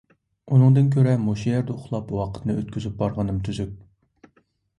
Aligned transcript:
ئۇنىڭدىن 0.53 0.87
كۆرە 0.95 1.13
مۇشۇ 1.25 1.45
يەردە 1.51 1.75
ئۇخلاپ 1.75 2.09
ۋاقىتنى 2.21 2.57
ئۆتكۈزۈپ 2.63 2.97
بارغىنىم 3.03 3.39
تۈزۈك. 3.51 4.35